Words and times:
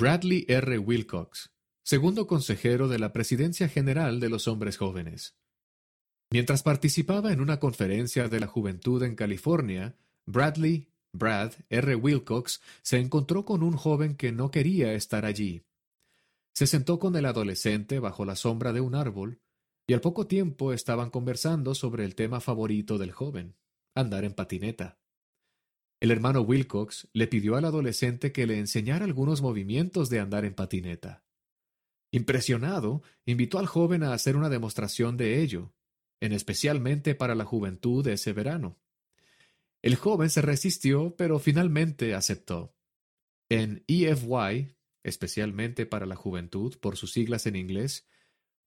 Bradley 0.00 0.46
R. 0.46 0.78
Wilcox, 0.78 1.50
segundo 1.82 2.28
consejero 2.28 2.86
de 2.86 3.00
la 3.00 3.12
Presidencia 3.12 3.68
General 3.68 4.20
de 4.20 4.28
los 4.28 4.46
Hombres 4.46 4.76
Jóvenes. 4.76 5.36
Mientras 6.30 6.62
participaba 6.62 7.32
en 7.32 7.40
una 7.40 7.58
conferencia 7.58 8.28
de 8.28 8.38
la 8.38 8.46
juventud 8.46 9.02
en 9.02 9.16
California, 9.16 9.96
Bradley, 10.24 10.86
Brad 11.12 11.54
R. 11.68 11.96
Wilcox, 11.96 12.60
se 12.80 13.00
encontró 13.00 13.44
con 13.44 13.64
un 13.64 13.76
joven 13.76 14.14
que 14.14 14.30
no 14.30 14.52
quería 14.52 14.92
estar 14.92 15.24
allí. 15.24 15.64
Se 16.54 16.68
sentó 16.68 17.00
con 17.00 17.16
el 17.16 17.26
adolescente 17.26 17.98
bajo 17.98 18.24
la 18.24 18.36
sombra 18.36 18.72
de 18.72 18.80
un 18.80 18.94
árbol, 18.94 19.40
y 19.88 19.94
al 19.94 20.00
poco 20.00 20.28
tiempo 20.28 20.72
estaban 20.72 21.10
conversando 21.10 21.74
sobre 21.74 22.04
el 22.04 22.14
tema 22.14 22.38
favorito 22.38 22.98
del 22.98 23.10
joven, 23.10 23.56
andar 23.96 24.24
en 24.24 24.34
patineta. 24.34 25.00
El 26.00 26.12
hermano 26.12 26.42
Wilcox 26.42 27.08
le 27.12 27.26
pidió 27.26 27.56
al 27.56 27.64
adolescente 27.64 28.30
que 28.30 28.46
le 28.46 28.58
enseñara 28.58 29.04
algunos 29.04 29.42
movimientos 29.42 30.10
de 30.10 30.20
andar 30.20 30.44
en 30.44 30.54
patineta. 30.54 31.24
Impresionado, 32.12 33.02
invitó 33.26 33.58
al 33.58 33.66
joven 33.66 34.02
a 34.02 34.14
hacer 34.14 34.36
una 34.36 34.48
demostración 34.48 35.16
de 35.16 35.42
ello, 35.42 35.74
en 36.20 36.32
especialmente 36.32 37.14
para 37.14 37.34
la 37.34 37.44
juventud 37.44 38.06
ese 38.06 38.32
verano. 38.32 38.78
El 39.82 39.96
joven 39.96 40.30
se 40.30 40.40
resistió, 40.40 41.14
pero 41.16 41.38
finalmente 41.38 42.14
aceptó. 42.14 42.74
En 43.48 43.84
EFY, 43.88 44.76
especialmente 45.02 45.86
para 45.86 46.06
la 46.06 46.16
juventud, 46.16 46.76
por 46.80 46.96
sus 46.96 47.12
siglas 47.12 47.46
en 47.46 47.56
inglés, 47.56 48.08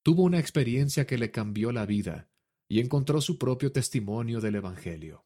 tuvo 0.04 0.24
una 0.24 0.40
experiencia 0.40 1.05
que 1.05 1.18
le 1.18 1.32
cambió 1.32 1.72
la 1.72 1.86
vida 1.86 2.30
y 2.68 2.80
encontró 2.80 3.22
su 3.22 3.38
propio 3.38 3.72
testimonio 3.72 4.40
del 4.41 4.55
Evangelio. 4.55 5.26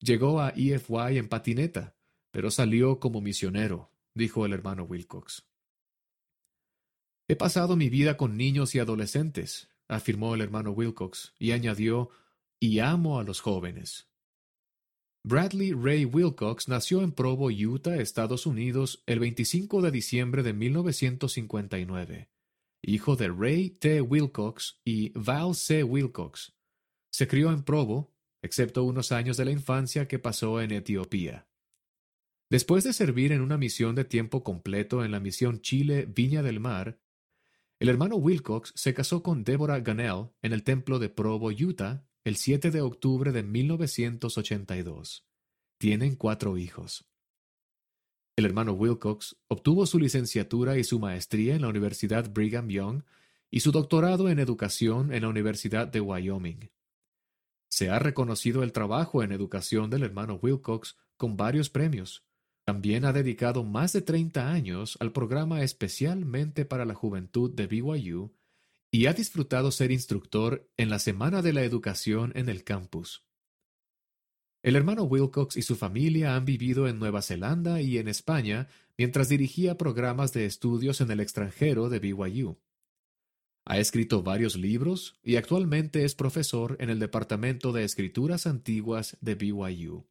Llegó 0.00 0.40
a 0.40 0.50
EFY 0.50 1.18
en 1.18 1.28
patineta, 1.28 1.96
pero 2.30 2.50
salió 2.50 3.00
como 3.00 3.20
misionero, 3.20 3.90
dijo 4.14 4.44
el 4.44 4.52
hermano 4.52 4.84
Wilcox. 4.84 5.46
He 7.28 7.36
pasado 7.36 7.76
mi 7.76 7.88
vida 7.88 8.16
con 8.16 8.36
niños 8.36 8.74
y 8.74 8.80
adolescentes, 8.80 9.70
afirmó 9.88 10.34
el 10.34 10.42
hermano 10.42 10.72
Wilcox, 10.72 11.34
y 11.38 11.52
añadió, 11.52 12.10
y 12.60 12.80
amo 12.80 13.18
a 13.18 13.24
los 13.24 13.40
jóvenes. 13.40 14.08
Bradley 15.26 15.72
Ray 15.72 16.04
Wilcox 16.04 16.68
nació 16.68 17.00
en 17.00 17.12
Provo, 17.12 17.48
Utah, 17.48 17.96
Estados 17.96 18.44
Unidos, 18.44 19.02
el 19.06 19.20
25 19.20 19.80
de 19.80 19.90
diciembre 19.90 20.42
de 20.42 20.52
1959, 20.52 22.28
hijo 22.82 23.16
de 23.16 23.28
Ray 23.28 23.70
T. 23.70 24.02
Wilcox 24.02 24.80
y 24.84 25.18
Val 25.18 25.54
C. 25.54 25.82
Wilcox. 25.82 26.54
Se 27.10 27.26
crió 27.26 27.52
en 27.52 27.62
Provo, 27.62 28.13
excepto 28.44 28.84
unos 28.84 29.10
años 29.10 29.38
de 29.38 29.46
la 29.46 29.52
infancia 29.52 30.06
que 30.06 30.18
pasó 30.18 30.60
en 30.60 30.70
Etiopía. 30.70 31.48
Después 32.50 32.84
de 32.84 32.92
servir 32.92 33.32
en 33.32 33.40
una 33.40 33.56
misión 33.56 33.94
de 33.94 34.04
tiempo 34.04 34.44
completo 34.44 35.02
en 35.02 35.12
la 35.12 35.18
misión 35.18 35.62
Chile 35.62 36.06
Viña 36.06 36.42
del 36.42 36.60
Mar, 36.60 37.00
el 37.80 37.88
hermano 37.88 38.16
Wilcox 38.16 38.72
se 38.76 38.92
casó 38.92 39.22
con 39.22 39.44
Deborah 39.44 39.80
Gunnell 39.80 40.28
en 40.42 40.52
el 40.52 40.62
templo 40.62 40.98
de 40.98 41.08
Provo, 41.08 41.48
Utah, 41.48 42.06
el 42.22 42.36
7 42.36 42.70
de 42.70 42.82
octubre 42.82 43.32
de 43.32 43.42
1982. 43.42 45.26
Tienen 45.78 46.14
cuatro 46.14 46.58
hijos. 46.58 47.08
El 48.36 48.44
hermano 48.44 48.74
Wilcox 48.74 49.36
obtuvo 49.48 49.86
su 49.86 49.98
licenciatura 49.98 50.76
y 50.76 50.84
su 50.84 50.98
maestría 50.98 51.54
en 51.54 51.62
la 51.62 51.68
Universidad 51.68 52.30
Brigham 52.30 52.68
Young 52.68 53.04
y 53.50 53.60
su 53.60 53.72
doctorado 53.72 54.28
en 54.28 54.38
educación 54.38 55.14
en 55.14 55.22
la 55.22 55.28
Universidad 55.28 55.88
de 55.88 56.00
Wyoming. 56.00 56.68
Se 57.74 57.90
ha 57.90 57.98
reconocido 57.98 58.62
el 58.62 58.70
trabajo 58.70 59.24
en 59.24 59.32
educación 59.32 59.90
del 59.90 60.04
hermano 60.04 60.38
Wilcox 60.40 60.96
con 61.16 61.36
varios 61.36 61.70
premios. 61.70 62.24
También 62.64 63.04
ha 63.04 63.12
dedicado 63.12 63.64
más 63.64 63.92
de 63.92 64.00
30 64.00 64.48
años 64.48 64.96
al 65.00 65.10
programa 65.10 65.60
especialmente 65.64 66.64
para 66.66 66.84
la 66.84 66.94
juventud 66.94 67.52
de 67.52 67.66
BYU 67.66 68.32
y 68.92 69.06
ha 69.06 69.12
disfrutado 69.12 69.72
ser 69.72 69.90
instructor 69.90 70.70
en 70.76 70.88
la 70.88 71.00
Semana 71.00 71.42
de 71.42 71.52
la 71.52 71.64
Educación 71.64 72.30
en 72.36 72.48
el 72.48 72.62
campus. 72.62 73.26
El 74.62 74.76
hermano 74.76 75.02
Wilcox 75.02 75.56
y 75.56 75.62
su 75.62 75.74
familia 75.74 76.36
han 76.36 76.44
vivido 76.44 76.86
en 76.86 77.00
Nueva 77.00 77.22
Zelanda 77.22 77.80
y 77.82 77.98
en 77.98 78.06
España 78.06 78.68
mientras 78.96 79.28
dirigía 79.28 79.76
programas 79.76 80.32
de 80.32 80.46
estudios 80.46 81.00
en 81.00 81.10
el 81.10 81.18
extranjero 81.18 81.88
de 81.88 81.98
BYU. 81.98 82.56
Ha 83.66 83.78
escrito 83.78 84.22
varios 84.22 84.56
libros 84.56 85.18
y 85.22 85.36
actualmente 85.36 86.04
es 86.04 86.14
profesor 86.14 86.76
en 86.80 86.90
el 86.90 86.98
Departamento 86.98 87.72
de 87.72 87.84
Escrituras 87.84 88.46
Antiguas 88.46 89.16
de 89.22 89.34
BYU. 89.36 90.06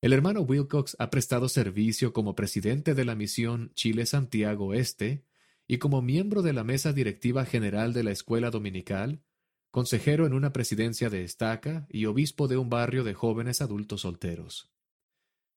El 0.00 0.12
hermano 0.12 0.42
Wilcox 0.42 0.96
ha 0.98 1.10
prestado 1.10 1.48
servicio 1.48 2.12
como 2.12 2.36
presidente 2.36 2.94
de 2.94 3.04
la 3.04 3.16
misión 3.16 3.72
Chile-Santiago 3.74 4.74
Este 4.74 5.26
y 5.66 5.78
como 5.78 6.02
miembro 6.02 6.42
de 6.42 6.52
la 6.52 6.64
mesa 6.64 6.92
directiva 6.92 7.44
general 7.44 7.92
de 7.92 8.04
la 8.04 8.12
escuela 8.12 8.50
dominical, 8.50 9.22
consejero 9.70 10.24
en 10.24 10.32
una 10.32 10.52
presidencia 10.52 11.10
de 11.10 11.24
estaca 11.24 11.86
y 11.90 12.06
obispo 12.06 12.48
de 12.48 12.56
un 12.56 12.70
barrio 12.70 13.02
de 13.04 13.14
jóvenes 13.14 13.60
adultos 13.60 14.02
solteros. 14.02 14.70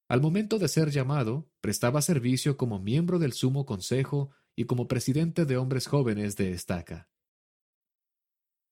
Al 0.07 0.22
momento 0.22 0.59
de 0.59 0.67
ser 0.67 0.90
llamado, 0.90 1.50
prestaba 1.61 2.01
servicio 2.01 2.57
como 2.57 2.79
miembro 2.79 3.19
del 3.19 3.34
Sumo 3.34 3.66
Consejo 3.66 4.31
y 4.56 4.66
como 4.66 4.88
presidente 4.88 5.46
de 5.46 5.58
hombres 5.58 5.88
jóvenes 5.88 6.36
de 6.36 6.52
estaca. 6.52 7.08